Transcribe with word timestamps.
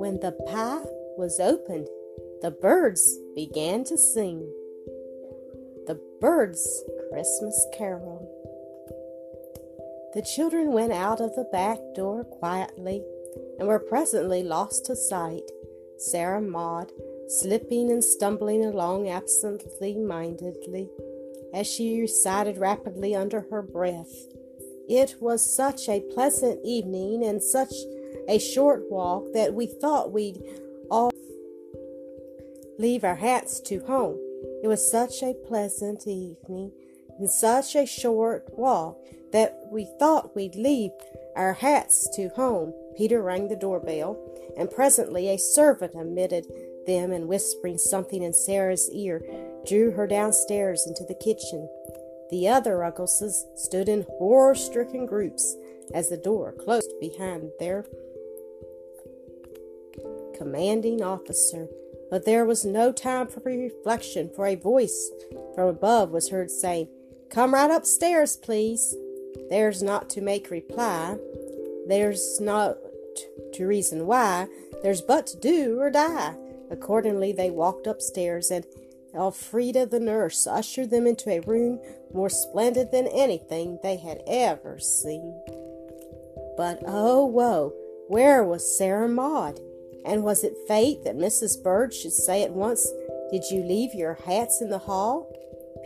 When 0.00 0.18
the 0.18 0.32
pie 0.32 0.80
was 1.18 1.38
opened, 1.38 1.86
the 2.40 2.50
birds 2.50 3.18
began 3.34 3.84
to 3.84 3.98
sing. 3.98 4.50
The 5.86 6.00
Birds' 6.22 6.84
Christmas 7.10 7.66
Carol. 7.76 8.26
The 10.14 10.22
children 10.22 10.72
went 10.72 10.94
out 10.94 11.20
of 11.20 11.34
the 11.34 11.46
back 11.52 11.76
door 11.94 12.24
quietly 12.24 13.04
and 13.58 13.68
were 13.68 13.78
presently 13.78 14.42
lost 14.42 14.86
to 14.86 14.96
sight. 14.96 15.44
Sarah 15.98 16.40
Maud 16.40 16.92
slipping 17.28 17.90
and 17.90 18.02
stumbling 18.02 18.64
along 18.64 19.10
absently 19.10 19.98
mindedly 19.98 20.88
as 21.52 21.66
she 21.66 22.00
recited 22.00 22.56
rapidly 22.56 23.14
under 23.14 23.42
her 23.50 23.60
breath. 23.60 24.28
It 24.88 25.16
was 25.20 25.54
such 25.54 25.90
a 25.90 26.00
pleasant 26.00 26.60
evening 26.64 27.22
and 27.22 27.42
such 27.42 27.74
a 28.28 28.38
short 28.38 28.90
walk 28.90 29.32
that 29.34 29.54
we 29.54 29.66
thought 29.66 30.12
we'd 30.12 30.42
all 30.90 31.10
leave 32.78 33.04
our 33.04 33.16
hats 33.16 33.60
to 33.60 33.80
home. 33.80 34.18
It 34.62 34.68
was 34.68 34.90
such 34.90 35.22
a 35.22 35.34
pleasant 35.34 36.06
evening 36.06 36.72
and 37.18 37.30
such 37.30 37.76
a 37.76 37.86
short 37.86 38.46
walk 38.56 38.98
that 39.32 39.60
we 39.70 39.86
thought 39.98 40.34
we'd 40.34 40.54
leave 40.56 40.90
our 41.36 41.52
hats 41.52 42.08
to 42.16 42.28
home. 42.30 42.72
Peter 42.96 43.22
rang 43.22 43.48
the 43.48 43.56
doorbell, 43.56 44.18
and 44.56 44.70
presently 44.70 45.28
a 45.28 45.38
servant 45.38 45.94
admitted 45.94 46.46
them 46.86 47.12
and 47.12 47.28
whispering 47.28 47.78
something 47.78 48.22
in 48.22 48.32
Sarah's 48.32 48.90
ear, 48.90 49.22
drew 49.66 49.92
her 49.92 50.06
downstairs 50.06 50.86
into 50.86 51.04
the 51.04 51.14
kitchen. 51.14 51.68
The 52.30 52.48
other 52.48 52.76
Ruggleses 52.78 53.44
stood 53.56 53.88
in 53.88 54.06
horror 54.18 54.54
stricken 54.54 55.06
groups 55.06 55.56
as 55.92 56.08
the 56.08 56.16
door 56.16 56.52
closed 56.52 56.92
behind 57.00 57.50
their 57.58 57.84
commanding 60.36 61.02
officer. 61.02 61.68
But 62.10 62.24
there 62.24 62.44
was 62.44 62.64
no 62.64 62.92
time 62.92 63.28
for 63.28 63.40
reflection, 63.44 64.30
for 64.34 64.46
a 64.46 64.56
voice 64.56 65.10
from 65.54 65.68
above 65.68 66.10
was 66.10 66.30
heard 66.30 66.50
saying, 66.50 66.88
Come 67.30 67.54
right 67.54 67.70
upstairs, 67.70 68.36
please. 68.36 68.96
There's 69.48 69.82
not 69.82 70.10
to 70.10 70.20
make 70.20 70.50
reply. 70.50 71.18
There's 71.86 72.40
not 72.40 72.78
to 73.52 73.66
reason 73.66 74.06
why. 74.06 74.48
There's 74.82 75.02
but 75.02 75.26
to 75.28 75.36
do 75.36 75.78
or 75.78 75.90
die. 75.90 76.34
Accordingly, 76.70 77.32
they 77.32 77.50
walked 77.50 77.86
upstairs, 77.86 78.50
and 78.50 78.64
Elfrida 79.14 79.86
the 79.86 80.00
nurse 80.00 80.46
ushered 80.46 80.90
them 80.90 81.06
into 81.06 81.30
a 81.30 81.40
room 81.40 81.80
more 82.12 82.28
splendid 82.28 82.90
than 82.90 83.06
anything 83.08 83.78
they 83.82 83.96
had 83.96 84.22
ever 84.26 84.78
seen. 84.78 85.40
But 86.60 86.82
oh 86.86 87.24
woe, 87.24 87.72
where 88.08 88.44
was 88.44 88.76
Sarah 88.76 89.08
Maud? 89.08 89.60
And 90.04 90.22
was 90.22 90.44
it 90.44 90.68
fate 90.68 91.04
that 91.04 91.16
Mrs. 91.16 91.62
Bird 91.62 91.94
should 91.94 92.12
say 92.12 92.42
at 92.42 92.52
once, 92.52 92.86
Did 93.32 93.44
you 93.50 93.62
leave 93.62 93.94
your 93.94 94.18
hats 94.26 94.60
in 94.60 94.68
the 94.68 94.76
hall? 94.76 95.34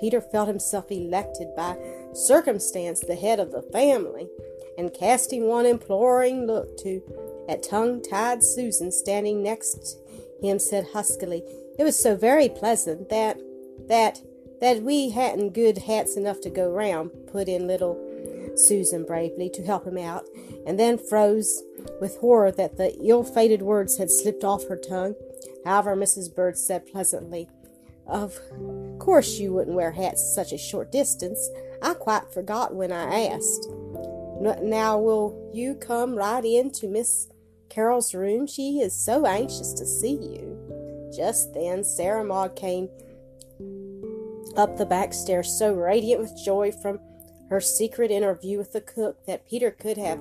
Peter 0.01 0.21
felt 0.21 0.49
himself 0.49 0.91
elected 0.91 1.55
by 1.55 1.77
circumstance 2.13 2.99
the 2.99 3.15
head 3.15 3.39
of 3.39 3.53
the 3.53 3.63
family, 3.63 4.29
and 4.77 4.93
casting 4.93 5.47
one 5.47 5.65
imploring 5.65 6.45
look 6.45 6.77
to 6.79 7.01
at 7.49 7.63
tongue-tied 7.63 8.43
Susan 8.43 8.91
standing 8.91 9.45
next 9.45 10.01
him, 10.43 10.59
said 10.59 10.87
huskily, 10.87 11.45
"It 11.79 11.85
was 11.85 11.95
so 11.95 12.17
very 12.17 12.49
pleasant 12.49 13.11
that 13.11 13.41
that 13.87 14.21
that 14.61 14.83
we 14.83 15.11
hadn't 15.11 15.51
good 15.51 15.79
hats 15.79 16.17
enough 16.17 16.41
to 16.41 16.51
go 16.51 16.69
round." 16.69 17.29
Put 17.29 17.49
in 17.49 17.69
little 17.69 17.97
Susan 18.57 19.05
bravely 19.05 19.49
to 19.51 19.63
help 19.63 19.87
him 19.87 19.99
out, 19.99 20.25
and 20.67 20.79
then 20.79 20.99
froze 20.99 21.63
with 22.01 22.19
horror 22.19 22.53
that 22.53 22.77
the 22.77 22.97
ill-fated 23.03 23.63
words 23.63 23.99
had 23.99 24.11
slipped 24.11 24.45
off 24.45 24.69
her 24.69 24.77
tongue. 24.77 25.15
However, 25.65 25.97
Mrs. 25.97 26.35
Bird 26.35 26.57
said 26.59 26.87
pleasantly, 26.87 27.49
"Of 28.07 28.41
course 28.99 29.39
you 29.39 29.53
wouldn't 29.53 29.77
wear 29.77 29.93
hats 29.93 30.35
such 30.35 30.53
a 30.53 30.59
short 30.59 30.93
distance. 30.93 31.51
I 31.83 31.95
quite 31.95 32.33
forgot 32.33 32.75
when 32.75 32.93
I 32.93 33.27
asked. 33.27 33.69
Now 34.41 34.99
will 34.99 35.51
you 35.53 35.75
come 35.75 36.15
right 36.17 36.45
in 36.45 36.71
to 36.73 36.89
Miss 36.89 37.29
Carol's 37.69 38.15
room. 38.15 38.47
She 38.47 38.81
is 38.81 38.95
so 38.95 39.27
anxious 39.27 39.73
to 39.75 39.87
see 39.87 40.15
you. 40.15 41.11
Just 41.15 41.55
then, 41.55 41.83
Sarah 41.83 42.25
Maud 42.25 42.57
came 42.57 42.89
up 44.57 44.77
the 44.77 44.87
back 44.87 45.13
stairs, 45.15 45.53
so 45.57 45.73
radiant 45.73 46.21
with 46.21 46.37
joy 46.45 46.73
from 46.73 47.01
her 47.51 47.61
secret 47.61 48.11
interview 48.11 48.59
with 48.59 48.73
the 48.73 48.81
cook 48.81 49.27
that 49.27 49.49
Peter 49.49 49.71
could 49.71 49.97
have 49.99 50.21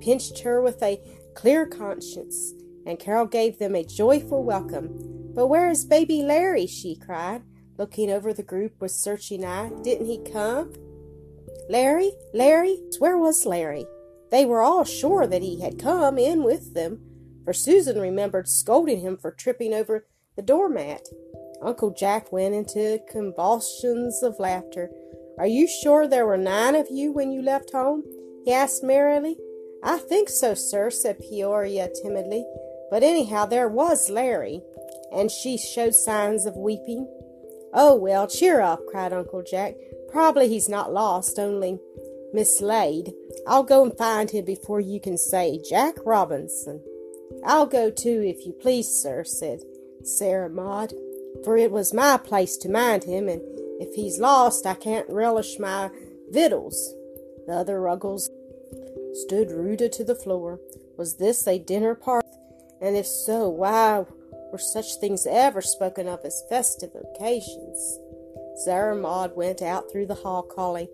pinched 0.00 0.40
her 0.40 0.60
with 0.60 0.82
a 0.82 1.00
clear 1.34 1.66
conscience, 1.66 2.52
and 2.86 2.98
Carol 2.98 3.26
gave 3.26 3.58
them 3.58 3.74
a 3.74 3.84
joyful 3.84 4.42
welcome. 4.44 5.32
But 5.34 5.48
where 5.48 5.70
is 5.70 5.84
baby 5.84 6.22
Larry? 6.22 6.66
she 6.66 6.96
cried, 6.96 7.42
looking 7.78 8.10
over 8.10 8.32
the 8.32 8.42
group 8.42 8.80
with 8.80 8.92
searching 8.92 9.44
eye. 9.44 9.70
Didn't 9.82 10.06
he 10.06 10.18
come? 10.30 10.72
Larry? 11.68 12.12
Larry? 12.32 12.78
Where 12.98 13.16
was 13.16 13.46
Larry? 13.46 13.86
They 14.30 14.44
were 14.44 14.62
all 14.62 14.84
sure 14.84 15.26
that 15.26 15.42
he 15.42 15.60
had 15.60 15.78
come 15.78 16.18
in 16.18 16.42
with 16.42 16.74
them, 16.74 17.00
for 17.44 17.52
Susan 17.52 18.00
remembered 18.00 18.48
scolding 18.48 19.00
him 19.00 19.16
for 19.16 19.30
tripping 19.30 19.72
over 19.72 20.06
the 20.36 20.42
doormat. 20.42 21.08
Uncle 21.62 21.92
Jack 21.92 22.32
went 22.32 22.54
into 22.54 23.00
convulsions 23.10 24.22
of 24.22 24.38
laughter. 24.38 24.90
Are 25.38 25.46
you 25.46 25.66
sure 25.66 26.06
there 26.06 26.26
were 26.26 26.36
nine 26.36 26.74
of 26.74 26.88
you 26.90 27.12
when 27.12 27.32
you 27.32 27.42
left 27.42 27.72
home? 27.72 28.04
he 28.44 28.52
asked 28.52 28.82
merrily. 28.82 29.36
I 29.82 29.98
think 29.98 30.28
so, 30.28 30.54
sir, 30.54 30.90
said 30.90 31.18
Peoria 31.18 31.90
timidly. 32.02 32.46
But 32.90 33.02
anyhow, 33.02 33.46
there 33.46 33.68
was 33.68 34.10
Larry, 34.10 34.62
and 35.12 35.30
she 35.30 35.58
showed 35.58 35.94
signs 35.94 36.46
of 36.46 36.56
weeping. 36.56 37.08
Oh, 37.72 37.94
well, 37.94 38.26
cheer 38.26 38.60
up, 38.60 38.80
cried 38.86 39.12
Uncle 39.12 39.42
Jack. 39.42 39.74
Probably 40.10 40.48
he's 40.48 40.68
not 40.68 40.92
lost, 40.92 41.38
only 41.38 41.78
mislaid. 42.32 43.12
I'll 43.46 43.62
go 43.62 43.82
and 43.82 43.96
find 43.96 44.30
him 44.30 44.44
before 44.44 44.80
you 44.80 45.00
can 45.00 45.18
say 45.18 45.60
Jack 45.68 45.96
Robinson. 46.04 46.82
I'll 47.44 47.66
go 47.66 47.90
too, 47.90 48.22
if 48.22 48.46
you 48.46 48.52
please, 48.52 48.88
sir, 48.88 49.24
said 49.24 49.60
Sarah 50.02 50.50
Maud, 50.50 50.92
for 51.44 51.56
it 51.56 51.70
was 51.70 51.92
my 51.92 52.16
place 52.16 52.56
to 52.58 52.68
mind 52.68 53.04
him, 53.04 53.28
and 53.28 53.40
if 53.80 53.94
he's 53.94 54.18
lost, 54.18 54.66
I 54.66 54.74
can't 54.74 55.08
relish 55.08 55.58
my 55.58 55.90
victuals. 56.30 56.94
The 57.46 57.54
other 57.54 57.80
Ruggles 57.80 58.30
stood 59.12 59.50
rooted 59.50 59.92
to 59.92 60.04
the 60.04 60.14
floor. 60.14 60.60
Was 60.96 61.16
this 61.16 61.46
a 61.46 61.58
dinner 61.58 61.94
party? 61.94 62.28
And 62.80 62.96
if 62.96 63.06
so, 63.06 63.48
why 63.48 64.04
were 64.52 64.58
such 64.58 64.96
things 64.96 65.26
ever 65.26 65.60
spoken 65.60 66.08
of 66.08 66.24
as 66.24 66.44
festive 66.48 66.90
occasions? 66.94 67.98
Sarah 68.64 68.96
Maud 68.96 69.36
went 69.36 69.62
out 69.62 69.90
through 69.90 70.06
the 70.06 70.14
hall, 70.14 70.42
calling, 70.42 70.88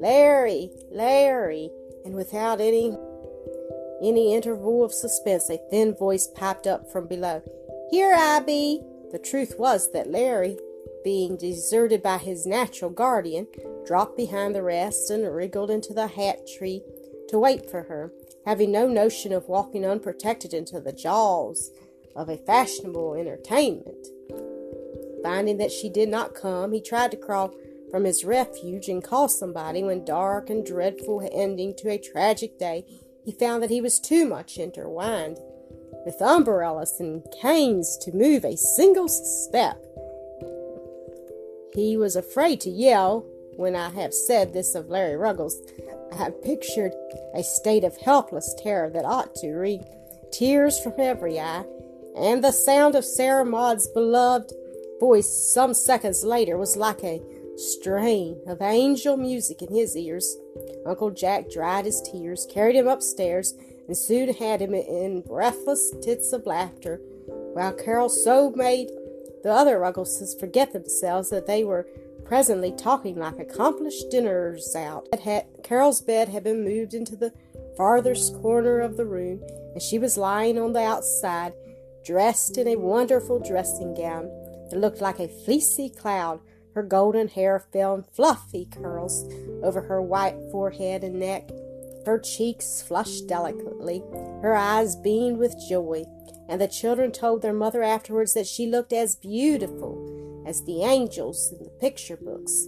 Larry, 0.00 0.70
Larry, 0.90 1.70
and 2.04 2.14
without 2.14 2.60
any 2.60 2.96
any 4.02 4.34
interval 4.34 4.84
of 4.84 4.92
suspense, 4.92 5.48
a 5.48 5.56
thin 5.70 5.94
voice 5.94 6.26
piped 6.26 6.66
up 6.66 6.90
from 6.92 7.06
below. 7.06 7.42
Here 7.90 8.14
be. 8.44 8.82
The 9.12 9.18
truth 9.18 9.54
was 9.58 9.92
that 9.92 10.10
Larry, 10.10 10.58
being 11.06 11.36
deserted 11.36 12.02
by 12.02 12.18
his 12.18 12.46
natural 12.46 12.90
guardian, 12.90 13.46
dropped 13.86 14.16
behind 14.16 14.52
the 14.52 14.62
rest 14.62 15.08
and 15.08 15.32
wriggled 15.32 15.70
into 15.70 15.94
the 15.94 16.08
hat 16.08 16.40
tree 16.58 16.82
to 17.28 17.38
wait 17.38 17.70
for 17.70 17.84
her, 17.84 18.12
having 18.44 18.72
no 18.72 18.88
notion 18.88 19.32
of 19.32 19.46
walking 19.46 19.86
unprotected 19.86 20.52
into 20.52 20.80
the 20.80 20.92
jaws 20.92 21.70
of 22.16 22.28
a 22.28 22.36
fashionable 22.36 23.14
entertainment. 23.14 24.08
Finding 25.22 25.58
that 25.58 25.70
she 25.70 25.88
did 25.88 26.08
not 26.08 26.34
come, 26.34 26.72
he 26.72 26.80
tried 26.80 27.12
to 27.12 27.16
crawl 27.16 27.54
from 27.88 28.02
his 28.02 28.24
refuge 28.24 28.88
and 28.88 29.04
call 29.04 29.28
somebody 29.28 29.84
when 29.84 30.04
dark 30.04 30.50
and 30.50 30.66
dreadful 30.66 31.28
ending 31.32 31.72
to 31.76 31.88
a 31.88 31.98
tragic 31.98 32.58
day 32.58 32.84
he 33.24 33.30
found 33.30 33.62
that 33.62 33.70
he 33.70 33.80
was 33.80 34.00
too 34.00 34.26
much 34.26 34.58
intertwined 34.58 35.38
with 36.04 36.20
umbrellas 36.20 36.96
and 36.98 37.24
canes 37.40 37.96
to 37.98 38.10
move 38.10 38.44
a 38.44 38.56
single 38.56 39.06
step. 39.06 39.85
He 41.76 41.98
was 41.98 42.16
afraid 42.16 42.62
to 42.62 42.70
yell. 42.70 43.26
When 43.56 43.76
I 43.76 43.90
have 43.90 44.14
said 44.14 44.52
this 44.52 44.74
of 44.74 44.88
Larry 44.88 45.16
Ruggles, 45.16 45.60
I 46.10 46.16
have 46.16 46.42
pictured 46.42 46.92
a 47.34 47.42
state 47.42 47.84
of 47.84 47.96
helpless 47.98 48.54
terror 48.62 48.88
that 48.90 49.04
ought 49.04 49.34
to 49.36 49.52
wring 49.52 49.84
tears 50.32 50.80
from 50.80 50.94
every 50.96 51.38
eye, 51.38 51.64
and 52.16 52.42
the 52.42 52.52
sound 52.52 52.94
of 52.94 53.04
Sarah 53.04 53.44
Maud's 53.44 53.88
beloved 53.88 54.52
voice 55.00 55.52
some 55.52 55.74
seconds 55.74 56.24
later 56.24 56.56
was 56.56 56.76
like 56.78 57.04
a 57.04 57.22
strain 57.56 58.40
of 58.46 58.62
angel 58.62 59.18
music 59.18 59.60
in 59.60 59.74
his 59.74 59.94
ears. 59.96 60.36
Uncle 60.86 61.10
Jack 61.10 61.50
dried 61.50 61.84
his 61.84 62.00
tears, 62.00 62.46
carried 62.50 62.76
him 62.76 62.88
upstairs, 62.88 63.54
and 63.86 63.96
soon 63.96 64.32
had 64.32 64.62
him 64.62 64.74
in 64.74 65.20
breathless 65.20 65.92
fits 66.02 66.32
of 66.32 66.46
laughter, 66.46 67.00
while 67.26 67.72
Carol 67.72 68.08
so 68.08 68.50
made 68.50 68.88
the 69.46 69.52
other 69.52 69.78
Ruggleses 69.78 70.36
forget 70.40 70.72
themselves 70.72 71.30
that 71.30 71.46
they 71.46 71.62
were 71.62 71.86
presently 72.24 72.72
talking 72.72 73.14
like 73.14 73.38
accomplished 73.38 74.10
dinners 74.10 74.74
out. 74.74 75.06
Carol's 75.62 76.00
bed 76.00 76.28
had 76.30 76.42
been 76.42 76.64
moved 76.64 76.94
into 76.94 77.14
the 77.14 77.32
farthest 77.76 78.34
corner 78.42 78.80
of 78.80 78.96
the 78.96 79.04
room, 79.04 79.40
and 79.72 79.80
she 79.80 80.00
was 80.00 80.18
lying 80.18 80.58
on 80.58 80.72
the 80.72 80.82
outside, 80.82 81.52
dressed 82.04 82.58
in 82.58 82.66
a 82.66 82.74
wonderful 82.74 83.38
dressing 83.38 83.94
gown 83.94 84.24
that 84.70 84.80
looked 84.80 85.00
like 85.00 85.20
a 85.20 85.28
fleecy 85.28 85.90
cloud. 85.90 86.40
Her 86.74 86.82
golden 86.82 87.28
hair 87.28 87.60
fell 87.72 87.94
in 87.94 88.02
fluffy 88.02 88.64
curls 88.64 89.32
over 89.62 89.82
her 89.82 90.02
white 90.02 90.34
forehead 90.50 91.04
and 91.04 91.20
neck. 91.20 91.48
Her 92.04 92.18
cheeks 92.18 92.82
flushed 92.82 93.28
delicately. 93.28 94.02
Her 94.42 94.56
eyes 94.56 94.96
beamed 94.96 95.38
with 95.38 95.54
joy, 95.68 96.04
and 96.48 96.60
the 96.60 96.68
children 96.68 97.12
told 97.12 97.42
their 97.42 97.52
mother 97.52 97.82
afterwards 97.82 98.34
that 98.34 98.46
she 98.46 98.66
looked 98.66 98.92
as 98.92 99.16
beautiful 99.16 100.44
as 100.46 100.64
the 100.64 100.82
angels 100.82 101.52
in 101.52 101.64
the 101.64 101.70
picture 101.70 102.16
books. 102.16 102.66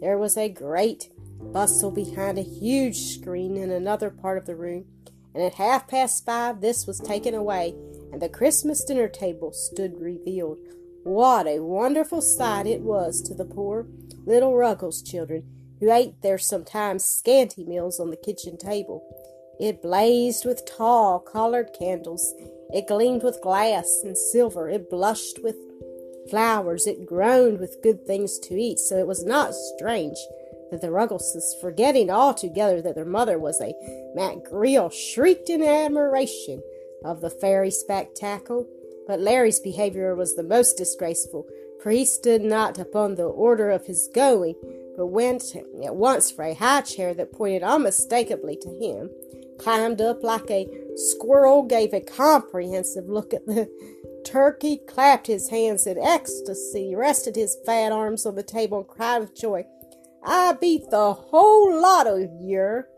There 0.00 0.18
was 0.18 0.36
a 0.36 0.48
great 0.48 1.10
bustle 1.40 1.90
behind 1.90 2.38
a 2.38 2.42
huge 2.42 2.98
screen 2.98 3.56
in 3.56 3.70
another 3.70 4.10
part 4.10 4.38
of 4.38 4.46
the 4.46 4.56
room, 4.56 4.84
and 5.34 5.42
at 5.42 5.54
half 5.54 5.88
past 5.88 6.26
five 6.26 6.60
this 6.60 6.86
was 6.86 6.98
taken 6.98 7.34
away, 7.34 7.74
and 8.12 8.20
the 8.20 8.28
Christmas 8.28 8.84
dinner 8.84 9.08
table 9.08 9.52
stood 9.52 10.00
revealed. 10.00 10.58
What 11.04 11.46
a 11.46 11.60
wonderful 11.60 12.20
sight 12.20 12.66
it 12.66 12.80
was 12.80 13.22
to 13.22 13.34
the 13.34 13.44
poor 13.44 13.86
little 14.24 14.56
Ruggles 14.56 15.02
children, 15.02 15.44
who 15.80 15.90
ate 15.90 16.22
their 16.22 16.38
sometimes 16.38 17.04
scanty 17.04 17.64
meals 17.64 17.98
on 17.98 18.10
the 18.10 18.16
kitchen 18.16 18.56
table. 18.56 19.02
It 19.58 19.82
blazed 19.82 20.44
with 20.44 20.64
tall 20.64 21.18
colored 21.18 21.70
candles, 21.76 22.34
it 22.72 22.86
gleamed 22.86 23.22
with 23.22 23.42
glass 23.42 24.00
and 24.04 24.16
silver, 24.16 24.68
it 24.68 24.90
blushed 24.90 25.42
with 25.42 25.56
flowers, 26.30 26.86
it 26.86 27.06
groaned 27.06 27.58
with 27.58 27.82
good 27.82 28.06
things 28.06 28.38
to 28.38 28.54
eat, 28.54 28.78
so 28.78 28.96
it 28.96 29.06
was 29.06 29.24
not 29.24 29.54
strange 29.54 30.16
that 30.70 30.80
the 30.80 30.88
Ruggleses, 30.88 31.60
forgetting 31.60 32.10
altogether 32.10 32.80
that 32.80 32.94
their 32.94 33.04
mother 33.04 33.38
was 33.38 33.60
a 33.60 33.74
McGrill, 34.16 34.90
shrieked 34.92 35.50
in 35.50 35.62
admiration 35.62 36.62
of 37.04 37.20
the 37.20 37.30
fairy 37.30 37.70
spectacle. 37.70 38.66
But 39.06 39.20
Larry's 39.20 39.60
behavior 39.60 40.14
was 40.14 40.34
the 40.34 40.42
most 40.42 40.78
disgraceful, 40.78 41.46
for 41.82 41.90
he 41.90 42.04
stood 42.04 42.42
not 42.42 42.78
upon 42.78 43.16
the 43.16 43.24
order 43.24 43.70
of 43.70 43.86
his 43.86 44.08
going, 44.14 44.54
but 44.96 45.06
went 45.06 45.54
at 45.84 45.96
once 45.96 46.30
for 46.30 46.44
a 46.44 46.54
high 46.54 46.82
chair 46.82 47.12
that 47.14 47.32
pointed 47.32 47.62
unmistakably 47.62 48.56
to 48.56 48.68
him, 48.68 49.10
climbed 49.58 50.00
up 50.00 50.22
like 50.22 50.50
a 50.50 50.68
squirrel, 50.96 51.62
gave 51.62 51.92
a 51.92 52.00
comprehensive 52.00 53.08
look 53.08 53.32
at 53.32 53.46
the 53.46 53.68
turkey, 54.24 54.78
clapped 54.88 55.26
his 55.26 55.48
hands 55.48 55.86
in 55.86 55.98
ecstasy, 55.98 56.94
rested 56.94 57.36
his 57.36 57.56
fat 57.66 57.92
arms 57.92 58.26
on 58.26 58.34
the 58.34 58.42
table, 58.42 58.78
and 58.78 58.88
cried 58.88 59.18
with 59.18 59.36
joy, 59.36 59.64
I 60.24 60.52
beat 60.52 60.90
the 60.90 61.12
whole 61.14 61.80
lot 61.80 62.06
of 62.06 62.30
yer. 62.40 62.88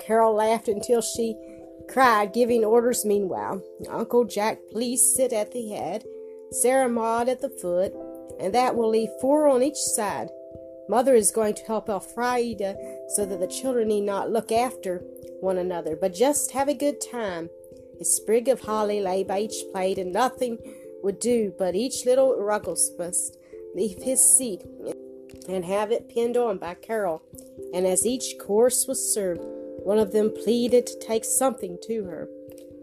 Carol 0.00 0.34
laughed 0.34 0.68
until 0.68 1.00
she 1.00 1.36
cried, 1.88 2.32
giving 2.32 2.64
orders 2.64 3.04
meanwhile. 3.04 3.62
Uncle 3.88 4.24
Jack, 4.24 4.58
please 4.70 5.14
sit 5.14 5.32
at 5.32 5.52
the 5.52 5.68
head, 5.68 6.04
Sarah 6.50 6.88
Maud 6.88 7.28
at 7.28 7.40
the 7.40 7.50
foot, 7.50 7.92
and 8.40 8.54
that 8.54 8.76
will 8.76 8.90
leave 8.90 9.10
four 9.20 9.48
on 9.48 9.62
each 9.62 9.76
side. 9.76 10.28
Mother 10.88 11.14
is 11.14 11.30
going 11.30 11.54
to 11.54 11.64
help 11.64 11.88
Elfrida 11.88 12.76
so 13.14 13.26
that 13.26 13.40
the 13.40 13.46
children 13.46 13.88
need 13.88 14.02
not 14.02 14.30
look 14.30 14.50
after 14.50 15.02
one 15.40 15.58
another, 15.58 15.94
but 15.96 16.14
just 16.14 16.52
have 16.52 16.68
a 16.68 16.74
good 16.74 17.00
time. 17.00 17.50
A 18.00 18.04
sprig 18.04 18.48
of 18.48 18.62
holly 18.62 19.00
lay 19.00 19.24
by 19.24 19.40
each 19.40 19.64
plate, 19.72 19.98
and 19.98 20.12
nothing 20.12 20.58
would 21.02 21.20
do 21.20 21.52
but 21.58 21.74
each 21.74 22.04
little 22.06 22.36
Ruggles 22.36 22.90
must 22.98 23.36
leave 23.74 24.02
his 24.02 24.20
seat 24.20 24.62
and 25.48 25.64
have 25.64 25.90
it 25.90 26.08
pinned 26.08 26.36
on 26.36 26.58
by 26.58 26.74
Carol, 26.74 27.22
and 27.72 27.86
as 27.86 28.06
each 28.06 28.38
course 28.38 28.86
was 28.86 29.12
served, 29.12 29.40
one 29.84 29.98
of 29.98 30.12
them 30.12 30.32
pleaded 30.32 30.86
to 30.86 30.98
take 30.98 31.24
something 31.24 31.78
to 31.84 32.04
her. 32.04 32.28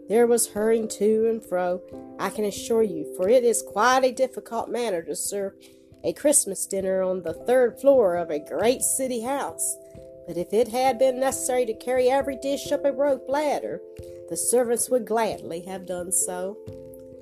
There 0.08 0.26
was 0.26 0.48
hurrying 0.48 0.88
to 0.88 1.28
and 1.28 1.44
fro, 1.44 1.80
I 2.18 2.30
can 2.30 2.44
assure 2.44 2.82
you, 2.82 3.12
for 3.16 3.28
it 3.28 3.44
is 3.44 3.62
quite 3.62 4.04
a 4.04 4.12
difficult 4.12 4.68
matter 4.68 5.02
to 5.02 5.16
serve 5.16 5.54
a 6.04 6.12
Christmas 6.12 6.66
dinner 6.66 7.02
on 7.02 7.22
the 7.22 7.34
third 7.34 7.80
floor 7.80 8.16
of 8.16 8.30
a 8.30 8.38
great 8.38 8.82
city 8.82 9.22
house. 9.22 9.76
But 10.26 10.36
if 10.36 10.52
it 10.52 10.68
had 10.68 10.98
been 10.98 11.20
necessary 11.20 11.66
to 11.66 11.74
carry 11.74 12.08
every 12.08 12.36
dish 12.36 12.72
up 12.72 12.84
a 12.84 12.92
rope 12.92 13.26
ladder, 13.28 13.80
the 14.28 14.36
servants 14.36 14.90
would 14.90 15.06
gladly 15.06 15.60
have 15.62 15.86
done 15.86 16.12
so. 16.12 16.58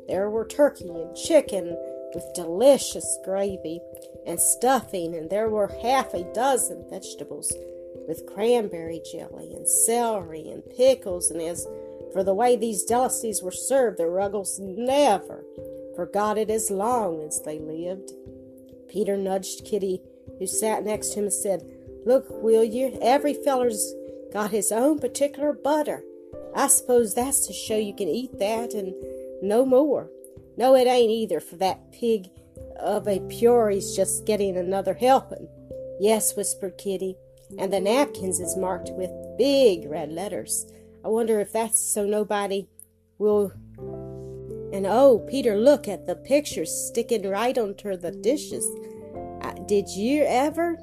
There 0.08 0.30
were 0.30 0.46
turkey 0.46 0.88
and 0.88 1.14
chicken 1.16 1.76
with 2.14 2.32
delicious 2.34 3.18
gravy 3.24 3.80
and 4.26 4.40
stuffing, 4.40 5.14
and 5.14 5.28
there 5.28 5.48
were 5.48 5.78
half 5.82 6.14
a 6.14 6.24
dozen 6.32 6.86
vegetables 6.88 7.52
with 8.06 8.26
cranberry 8.26 9.02
jelly 9.12 9.52
and 9.54 9.68
celery 9.68 10.48
and 10.48 10.62
pickles. 10.76 11.30
And 11.30 11.42
as 11.42 11.66
for 12.12 12.22
the 12.22 12.34
way 12.34 12.56
these 12.56 12.84
delicacies 12.84 13.42
were 13.42 13.50
served, 13.50 13.98
the 13.98 14.06
Ruggles 14.06 14.58
never 14.58 15.44
forgot 15.96 16.38
it 16.38 16.50
as 16.50 16.70
long 16.70 17.22
as 17.22 17.42
they 17.42 17.58
lived. 17.58 18.12
Peter 18.94 19.16
nudged 19.16 19.64
Kitty, 19.64 20.00
who 20.38 20.46
sat 20.46 20.84
next 20.84 21.08
to 21.08 21.18
him, 21.18 21.24
and 21.24 21.32
said, 21.32 21.68
Look, 22.06 22.26
will 22.30 22.62
you? 22.62 22.96
Every 23.02 23.34
feller's 23.34 23.92
got 24.32 24.52
his 24.52 24.70
own 24.70 25.00
particular 25.00 25.52
butter. 25.52 26.04
I 26.54 26.68
suppose 26.68 27.12
that's 27.12 27.44
to 27.48 27.52
show 27.52 27.76
you 27.76 27.92
can 27.92 28.06
eat 28.06 28.38
that 28.38 28.72
and 28.72 28.94
no 29.42 29.66
more. 29.66 30.10
No, 30.56 30.76
it 30.76 30.86
ain't 30.86 31.10
either, 31.10 31.40
for 31.40 31.56
that 31.56 31.90
pig 31.92 32.28
of 32.78 33.08
a 33.08 33.18
Peory's 33.18 33.96
just 33.96 34.26
getting 34.26 34.56
another 34.56 34.94
helping. 34.94 35.48
Yes, 35.98 36.36
whispered 36.36 36.78
Kitty, 36.78 37.16
and 37.58 37.72
the 37.72 37.80
napkins 37.80 38.38
is 38.38 38.56
marked 38.56 38.90
with 38.92 39.10
big 39.36 39.90
red 39.90 40.12
letters. 40.12 40.66
I 41.04 41.08
wonder 41.08 41.40
if 41.40 41.52
that's 41.52 41.80
so 41.80 42.06
nobody 42.06 42.68
will. 43.18 43.52
And 44.74 44.86
oh, 44.88 45.20
Peter, 45.30 45.56
look 45.56 45.86
at 45.86 46.04
the 46.04 46.16
pictures 46.16 46.68
sticking 46.88 47.30
right 47.30 47.56
onto 47.56 47.96
the 47.96 48.10
dishes. 48.10 48.66
Did 49.66 49.88
you 49.88 50.24
ever? 50.26 50.76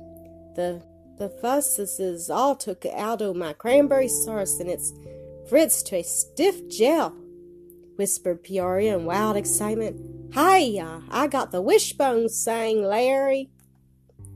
The 0.55 0.81
the 1.17 1.27
fusses 1.27 2.29
all 2.29 2.55
took 2.55 2.85
out 2.85 3.21
of 3.21 3.35
my 3.35 3.51
cranberry 3.51 4.07
sauce, 4.07 4.61
and 4.61 4.69
it's 4.69 4.93
fritz 5.49 5.83
to 5.83 5.97
a 5.97 6.03
stiff 6.03 6.69
gel 6.69 7.09
whispered 7.97 8.43
Peoria 8.43 8.97
in 8.97 9.03
wild 9.03 9.35
excitement. 9.35 9.99
Hiya! 10.33 11.03
I 11.09 11.27
got 11.27 11.51
the 11.51 11.61
wishbone, 11.61 12.29
sang 12.29 12.83
Larry. 12.83 13.49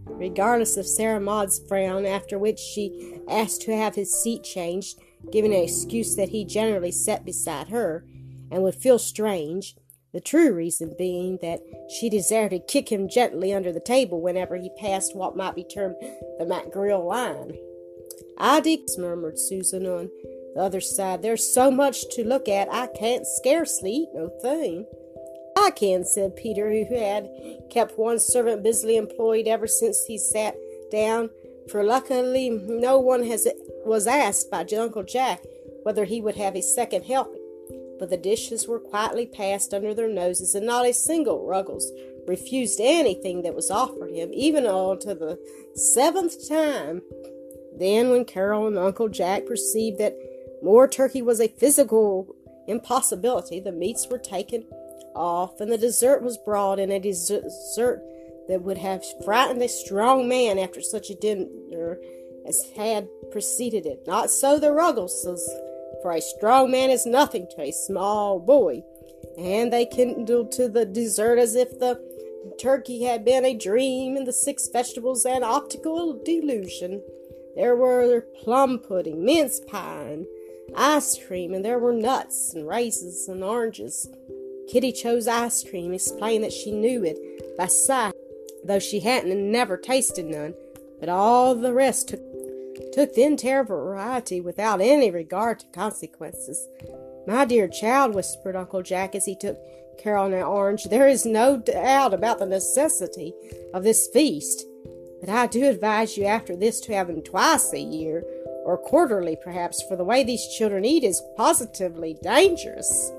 Regardless 0.06 0.76
of 0.76 0.86
Sarah 0.86 1.22
Maud's 1.22 1.62
frown, 1.66 2.06
after 2.06 2.38
which 2.38 2.60
she 2.60 3.22
asked 3.30 3.62
to 3.62 3.76
have 3.76 3.96
his 3.96 4.14
seat 4.22 4.44
changed, 4.44 5.00
giving 5.32 5.54
an 5.54 5.64
excuse 5.64 6.18
that 6.18 6.30
he 6.30 6.44
generally 6.44 6.92
sat 6.92 7.24
beside 7.24 7.70
her, 7.70 8.06
and 8.52 8.64
would 8.64 8.76
feel 8.76 9.00
strange, 9.00 9.76
the 10.14 10.22
true 10.22 10.54
reason 10.54 10.96
being 10.98 11.40
that 11.42 11.60
she 11.90 12.10
desired 12.10 12.52
to 12.52 12.60
kick 12.60 12.90
him 12.90 13.10
gently 13.10 13.54
under 13.54 13.74
the 13.74 13.82
table 13.82 14.22
whenever 14.22 14.56
he 14.56 14.70
passed 14.78 15.16
what 15.16 15.36
might 15.36 15.56
be 15.56 15.64
termed 15.64 15.96
the 16.00 16.46
McGrill 16.46 17.06
line. 17.06 17.58
I 18.38 18.62
declare, 18.62 19.10
murmured 19.10 19.38
Susan 19.38 19.86
on 19.86 20.10
the 20.56 20.62
other 20.62 20.80
side, 20.80 21.22
there's 21.22 21.54
so 21.54 21.70
much 21.70 22.08
to 22.16 22.28
look 22.28 22.48
at, 22.48 22.72
I 22.72 22.88
can't 22.88 23.28
scarcely 23.28 23.92
eat 23.92 24.10
no 24.14 24.30
thing. 24.42 24.86
I 25.58 25.72
can, 25.72 26.06
said 26.06 26.36
Peter, 26.36 26.70
who 26.70 26.96
had 26.96 27.30
kept 27.70 27.98
one 27.98 28.20
servant 28.20 28.64
busily 28.64 28.98
employed 28.98 29.48
ever 29.48 29.68
since 29.68 30.06
he 30.06 30.18
sat 30.18 30.56
down, 30.92 31.30
for 31.70 31.84
luckily 31.84 32.50
no 32.50 33.00
one 33.00 33.24
has 33.24 33.48
was 33.86 34.08
asked 34.08 34.50
by 34.50 34.66
Uncle 34.78 35.04
Jack 35.04 35.44
whether 35.84 36.06
he 36.06 36.22
would 36.22 36.36
have 36.36 36.56
a 36.56 36.62
second 36.62 37.04
helping. 37.04 37.45
But 37.98 38.10
the 38.10 38.18
dishes 38.18 38.68
were 38.68 38.80
quietly 38.80 39.26
passed 39.26 39.74
under 39.74 39.94
their 39.94 40.10
noses, 40.10 40.56
and 40.56 40.66
not 40.66 40.86
a 40.86 40.94
single 40.94 41.46
Ruggles 41.46 41.92
refused 42.28 42.80
anything 42.82 43.44
that 43.44 43.56
was 43.56 43.72
offered 43.72 44.12
him, 44.12 44.32
even 44.34 44.66
on 44.66 45.00
to 45.00 45.14
the 45.14 45.40
seventh 45.76 46.50
time. 46.50 47.02
Then, 47.78 48.10
when 48.10 48.26
Carol 48.26 48.68
and 48.68 48.78
Uncle 48.78 49.10
Jack 49.10 49.46
perceived 49.46 50.00
that 50.00 50.16
more 50.62 50.88
turkey 50.88 51.22
was 51.22 51.40
a 51.40 51.48
physical 51.48 52.36
impossibility. 52.68 53.60
The 53.60 53.72
meats 53.72 54.08
were 54.10 54.18
taken 54.18 54.66
off, 55.16 55.60
and 55.60 55.72
the 55.72 55.78
dessert 55.78 56.22
was 56.22 56.38
brought 56.38 56.80
in 56.80 56.92
a 56.92 57.00
dessert 57.00 58.02
that 58.48 58.62
would 58.62 58.78
have 58.78 59.04
frightened 59.24 59.62
a 59.62 59.68
strong 59.68 60.28
man 60.28 60.60
after 60.60 60.82
such 60.82 61.10
a 61.10 61.16
dinner 61.16 62.00
as 62.48 62.64
had 62.76 63.08
preceded 63.32 63.86
it. 63.86 64.06
Not 64.06 64.30
so 64.30 64.60
the 64.60 64.68
Ruggleses, 64.68 65.42
for 66.06 66.12
a 66.12 66.22
strong 66.22 66.70
man 66.70 66.92
is 66.92 67.08
nothing 67.08 67.48
to 67.50 67.64
a 67.64 67.72
small 67.72 68.40
boy, 68.40 68.84
and 69.40 69.74
they 69.74 69.88
kindled 69.88 70.52
to 70.52 70.70
the 70.70 70.86
dessert 70.86 71.40
as 71.40 71.56
if 71.56 71.80
the 71.80 72.00
turkey 72.60 73.06
had 73.06 73.26
been 73.26 73.44
a 73.44 73.58
dream 73.58 74.16
and 74.16 74.28
the 74.28 74.32
six 74.32 74.68
vegetables 74.68 75.26
an 75.26 75.44
optical 75.44 76.22
delusion. 76.24 77.02
There 77.56 77.76
were 77.76 78.22
plum 78.44 78.78
pudding, 78.78 79.26
mince 79.26 79.60
pie, 79.62 80.10
and 80.12 80.28
ice 80.76 81.18
cream, 81.26 81.56
and 81.56 81.66
there 81.66 81.80
were 81.80 81.92
nuts 81.92 82.54
and 82.54 82.68
raisins 82.68 83.28
and 83.28 83.44
oranges. 83.44 84.08
Kitty 84.70 84.92
chose 84.92 85.28
ice 85.28 85.64
cream, 85.68 85.92
explained 85.92 86.44
that 86.44 86.54
she 86.54 86.72
knew 86.72 87.04
it 87.04 87.18
by 87.58 87.66
sight, 87.66 88.14
though 88.64 88.78
she 88.78 89.00
hadn't 89.00 89.52
never 89.52 89.76
tasted 89.76 90.28
none, 90.28 90.54
but 91.00 91.10
all 91.10 91.56
the 91.56 91.74
rest 91.74 92.10
took 92.10 92.25
took 92.96 93.14
the 93.14 93.24
entire 93.24 93.64
variety 93.64 94.40
without 94.40 94.80
any 94.80 95.12
regard 95.12 95.60
to 95.60 95.66
consequences. 95.74 96.66
My 97.28 97.44
dear 97.44 97.68
child, 97.68 98.16
whispered 98.16 98.56
Uncle 98.56 98.82
Jack 98.82 99.16
as 99.16 99.26
he 99.26 99.36
took 99.36 99.58
Carol 100.00 100.28
an 100.28 100.42
orange, 100.42 100.86
there 100.86 101.08
is 101.08 101.26
no 101.26 101.58
doubt 101.58 102.14
about 102.14 102.40
the 102.40 102.46
necessity 102.46 103.34
of 103.74 103.84
this 103.84 104.08
feast. 104.08 104.66
But 105.20 105.30
I 105.30 105.48
do 105.48 105.66
advise 105.66 106.18
you 106.18 106.24
after 106.24 106.56
this 106.56 106.80
to 106.82 106.94
have 106.94 107.08
them 107.08 107.22
twice 107.22 107.74
a 107.74 107.80
year, 107.80 108.24
or 108.64 108.78
quarterly 108.78 109.38
perhaps, 109.44 109.84
for 109.84 109.98
the 109.98 110.06
way 110.06 110.24
these 110.24 110.48
children 110.58 110.86
eat 110.86 111.04
is 111.04 111.22
positively 111.36 112.18
dangerous. 112.24 113.12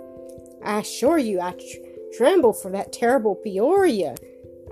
I 0.64 0.80
assure 0.80 1.18
you, 1.18 1.40
I 1.40 1.52
tr- 1.52 2.16
tremble 2.16 2.54
for 2.54 2.71
that 2.71 2.95
terrible 2.95 3.35
Peoria. 3.35 4.14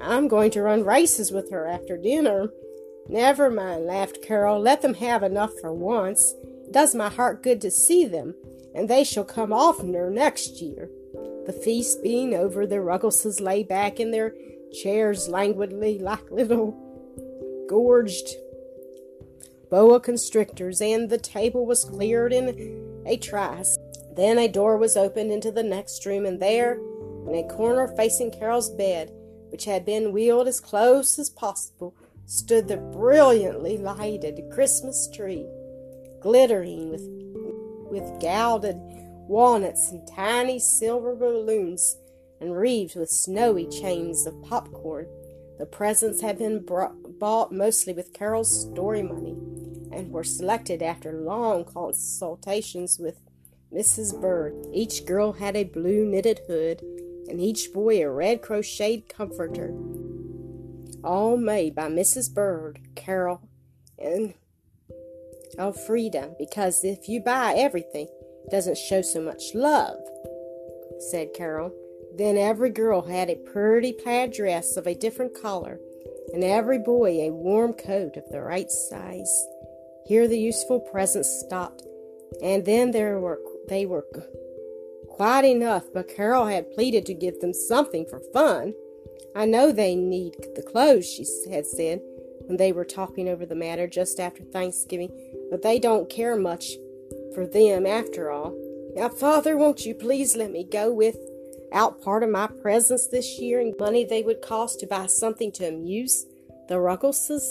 I'm 0.01 0.29
going 0.29 0.51
to 0.53 0.63
run 0.63 0.83
races 0.83 1.31
with 1.31 1.51
her 1.51 1.67
after 1.67 1.99
dinner. 1.99 2.49
Never 3.09 3.51
mind, 3.51 3.87
laughed 3.87 4.23
Carol. 4.23 4.61
Let 4.61 4.83
them 4.83 4.95
have 4.95 5.23
enough 5.23 5.53
for 5.61 5.73
once. 5.73 6.35
Does 6.71 6.95
my 6.95 7.09
heart 7.09 7.43
good 7.43 7.61
to 7.61 7.71
see 7.71 8.07
them, 8.07 8.35
and 8.75 8.89
they 8.89 9.05
shall 9.05 9.25
come 9.25 9.53
oftener 9.53 10.11
next 10.11 10.61
year. 10.61 10.91
The 11.47 11.53
feast 11.53 12.03
being 12.03 12.35
over, 12.35 12.67
the 12.67 12.77
Ruggleses 12.77 13.41
lay 13.41 13.63
back 13.63 14.01
in 14.01 14.11
their 14.11 14.35
chairs 14.83 15.29
languidly 15.29 15.99
like 15.99 16.31
little 16.31 16.81
gorged 17.69 18.29
boa 19.71 20.01
constrictors, 20.01 20.81
and 20.81 21.11
the 21.11 21.19
table 21.19 21.67
was 21.67 21.85
cleared 21.85 22.33
in 22.33 23.03
a 23.07 23.17
trice. 23.17 23.77
Then 24.17 24.39
a 24.39 24.49
door 24.49 24.77
was 24.77 24.97
opened 24.97 25.33
into 25.33 25.51
the 25.51 25.63
next 25.63 26.07
room, 26.07 26.25
and 26.25 26.41
there, 26.41 26.75
in 27.27 27.35
a 27.35 27.49
corner 27.49 27.89
facing 27.97 28.31
Carol's 28.31 28.71
bed, 28.71 29.11
which 29.51 29.65
had 29.65 29.85
been 29.85 30.13
wheeled 30.13 30.49
as 30.49 30.61
close 30.61 31.19
as 31.19 31.29
possible, 31.31 31.95
stood 32.27 32.69
the 32.69 32.77
brilliantly 32.77 33.77
lighted 33.77 34.41
Christmas 34.51 35.09
tree, 35.15 35.47
glittering 36.21 36.91
with, 36.91 37.03
with 37.91 38.21
gilded 38.21 38.77
walnuts 39.29 39.91
and 39.91 40.07
tiny 40.09 40.59
silver 40.59 41.15
balloons, 41.15 41.97
and 42.41 42.57
wreathed 42.57 42.97
with 42.97 43.11
snowy 43.11 43.67
chains 43.67 44.27
of 44.27 44.43
popcorn. 44.43 45.07
The 45.59 45.67
presents 45.67 46.21
had 46.21 46.39
been 46.39 46.65
brought, 46.65 47.19
bought 47.19 47.53
mostly 47.53 47.93
with 47.93 48.13
Carol's 48.13 48.69
story 48.69 49.03
money, 49.03 49.37
and 49.93 50.11
were 50.11 50.25
selected 50.25 50.83
after 50.83 51.13
long 51.13 51.65
consultations 51.65 52.99
with 52.99 53.21
Mrs. 53.73 54.21
Bird. 54.21 54.67
Each 54.73 55.05
girl 55.07 55.33
had 55.33 55.57
a 55.57 55.65
blue 55.65 56.05
knitted 56.05 56.41
hood, 56.47 56.81
and 57.29 57.41
each 57.41 57.73
boy 57.73 58.03
a 58.03 58.11
red 58.11 58.43
crocheted 58.43 59.09
comforter 59.09 59.73
all 61.05 61.37
made 61.37 61.75
by 61.75 61.89
Mrs. 61.89 62.33
Bird, 62.33 62.81
Carol, 62.97 63.43
and 63.99 64.35
Elfrida, 65.59 66.35
because 66.39 66.85
if 66.85 67.09
you 67.09 67.21
buy 67.21 67.55
everything, 67.57 68.09
it 68.45 68.51
doesn't 68.51 68.79
show 68.79 69.03
so 69.03 69.21
much 69.21 69.55
love, 69.55 69.99
said 71.11 71.33
Carol. 71.35 71.73
Then 72.17 72.37
every 72.37 72.71
girl 72.71 73.03
had 73.03 73.29
a 73.29 73.37
pretty 73.37 73.93
plaid 73.93 74.33
dress 74.33 74.77
of 74.77 74.87
a 74.87 74.95
different 74.95 75.41
color, 75.41 75.81
and 76.33 76.45
every 76.45 76.79
boy 76.79 77.21
a 77.21 77.31
warm 77.31 77.73
coat 77.73 78.17
of 78.17 78.29
the 78.31 78.41
right 78.41 78.71
size. 78.71 79.47
Here 80.07 80.29
the 80.29 80.39
useful 80.39 80.81
presents 80.81 81.43
stopped, 81.47 81.83
and 82.43 82.65
then 82.65 82.91
there 82.91 83.19
were 83.19 83.41
they 83.69 83.87
were 83.87 84.07
quite 85.09 85.45
enough, 85.45 85.85
but 85.93 86.09
Carol 86.09 86.47
had 86.47 86.73
pleaded 86.73 87.07
to 87.07 87.15
give 87.15 87.41
them 87.41 87.55
something 87.55 88.05
for 88.07 88.21
fun. 88.33 88.75
I 89.37 89.47
know 89.47 89.73
they 89.73 89.95
need 89.95 90.35
the 90.55 90.63
clothes, 90.63 91.07
she 91.07 91.25
had 91.51 91.67
said 91.67 92.01
when 92.47 92.57
they 92.57 92.73
were 92.73 92.85
talking 92.85 93.29
over 93.29 93.47
the 93.47 93.55
matter 93.55 93.87
just 93.87 94.21
after 94.21 94.45
Thanksgiving, 94.45 95.11
but 95.51 95.63
they 95.63 95.79
don't 95.79 96.11
care 96.11 96.37
much 96.37 96.73
for 97.35 97.47
them 97.47 97.87
after 97.87 98.31
all. 98.31 98.55
Now, 98.95 99.09
Father, 99.09 99.57
won't 99.57 99.85
you 99.85 99.95
please 99.95 100.37
let 100.37 100.53
me 100.53 100.65
go 100.65 100.93
with 100.93 101.17
out 101.73 102.01
part 102.01 102.23
of 102.23 102.31
my 102.31 102.47
presents 102.47 103.09
this 103.09 103.41
year 103.41 103.61
and 103.61 103.75
money 103.79 104.05
they 104.05 104.23
would 104.23 104.41
cost 104.41 104.79
to 104.81 104.87
buy 104.87 105.07
something 105.07 105.51
to 105.53 105.69
amuse 105.69 106.27
the 106.69 106.77
Ruggleses? 106.77 107.43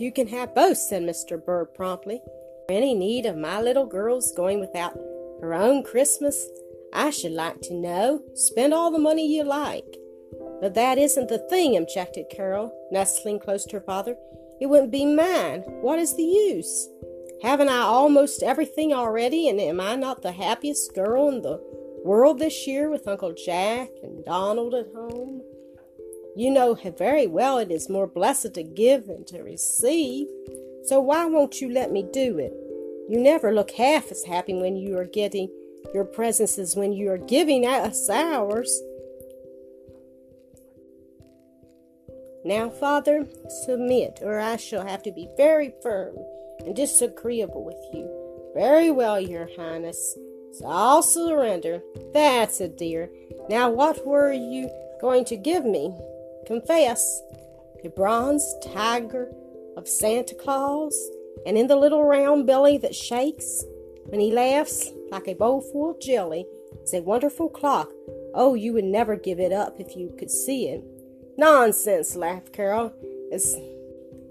You 0.00 0.10
can 0.10 0.26
have 0.28 0.54
both, 0.54 0.78
said 0.78 1.02
Mr. 1.02 1.42
Bird 1.42 1.74
promptly. 1.74 2.20
Any 2.68 2.94
need 2.94 3.26
of 3.26 3.36
my 3.36 3.60
little 3.60 3.86
girl's 3.86 4.32
going 4.32 4.58
without 4.58 4.94
her 5.40 5.54
own 5.54 5.84
Christmas? 5.84 6.48
I 6.92 7.10
should 7.10 7.32
like 7.32 7.60
to 7.62 7.74
know. 7.74 8.22
Spend 8.34 8.74
all 8.74 8.90
the 8.90 8.98
money 8.98 9.32
you 9.32 9.44
like. 9.44 9.96
But 10.60 10.74
that 10.74 10.98
isn't 10.98 11.28
the 11.28 11.38
thing, 11.38 11.76
objected 11.76 12.26
Carol, 12.30 12.72
nestling 12.90 13.38
close 13.38 13.64
to 13.66 13.76
her 13.76 13.82
father. 13.82 14.16
It 14.60 14.66
wouldn't 14.66 14.90
be 14.90 15.04
mine. 15.04 15.60
What 15.82 15.98
is 15.98 16.16
the 16.16 16.22
use? 16.22 16.88
Haven't 17.42 17.68
I 17.68 17.80
almost 17.80 18.42
everything 18.42 18.92
already, 18.94 19.48
and 19.48 19.60
am 19.60 19.80
I 19.80 19.96
not 19.96 20.22
the 20.22 20.32
happiest 20.32 20.94
girl 20.94 21.28
in 21.28 21.42
the 21.42 21.60
world 22.04 22.38
this 22.38 22.66
year 22.66 22.88
with 22.88 23.06
Uncle 23.06 23.34
Jack 23.34 23.90
and 24.02 24.24
Donald 24.24 24.74
at 24.74 24.86
home? 24.94 25.42
You 26.34 26.50
know 26.50 26.74
very 26.74 27.26
well 27.26 27.58
it 27.58 27.70
is 27.70 27.88
more 27.88 28.06
blessed 28.06 28.54
to 28.54 28.62
give 28.62 29.06
than 29.06 29.24
to 29.26 29.42
receive. 29.42 30.28
So 30.84 31.00
why 31.00 31.26
won't 31.26 31.60
you 31.60 31.70
let 31.70 31.92
me 31.92 32.06
do 32.12 32.38
it? 32.38 32.52
You 33.08 33.20
never 33.20 33.52
look 33.52 33.70
half 33.72 34.10
as 34.10 34.24
happy 34.24 34.54
when 34.54 34.76
you 34.76 34.96
are 34.98 35.04
getting 35.04 35.50
your 35.94 36.04
presents 36.04 36.58
as 36.58 36.76
when 36.76 36.92
you 36.92 37.10
are 37.10 37.18
giving 37.18 37.66
us 37.66 38.08
ours. 38.10 38.82
Now, 42.46 42.70
Father, 42.70 43.26
submit, 43.64 44.20
or 44.22 44.38
I 44.38 44.54
shall 44.54 44.86
have 44.86 45.02
to 45.02 45.10
be 45.10 45.28
very 45.36 45.74
firm 45.82 46.16
and 46.64 46.76
disagreeable 46.76 47.64
with 47.64 47.82
you. 47.92 48.08
Very 48.54 48.88
well, 48.92 49.20
Your 49.20 49.48
Highness. 49.56 50.16
So 50.52 50.66
I'll 50.66 51.02
surrender. 51.02 51.82
That's 52.14 52.60
it, 52.60 52.78
dear. 52.78 53.10
Now, 53.50 53.70
what 53.70 54.06
were 54.06 54.32
you 54.32 54.70
going 55.00 55.24
to 55.24 55.36
give 55.36 55.64
me? 55.64 55.92
Confess. 56.46 57.20
The 57.82 57.88
bronze 57.88 58.46
tiger 58.72 59.28
of 59.76 59.88
Santa 59.88 60.36
Claus, 60.36 60.96
and 61.46 61.58
in 61.58 61.66
the 61.66 61.74
little 61.74 62.04
round 62.04 62.46
belly 62.46 62.78
that 62.78 62.94
shakes 62.94 63.64
when 64.04 64.20
he 64.20 64.30
laughs 64.30 64.92
like 65.10 65.26
a 65.26 65.34
bowl 65.34 65.62
full 65.62 65.90
of 65.90 66.00
jelly 66.00 66.46
is 66.84 66.94
a 66.94 67.02
wonderful 67.02 67.48
clock. 67.48 67.90
Oh, 68.34 68.54
you 68.54 68.72
would 68.72 68.84
never 68.84 69.16
give 69.16 69.40
it 69.40 69.50
up 69.50 69.80
if 69.80 69.96
you 69.96 70.14
could 70.16 70.30
see 70.30 70.68
it. 70.68 70.84
Nonsense, 71.38 72.16
laughed 72.16 72.52
Carol, 72.52 72.92
as, 73.30 73.56